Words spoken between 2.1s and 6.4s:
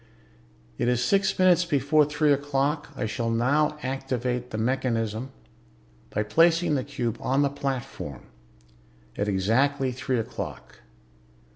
o'clock. I shall now activate the mechanism by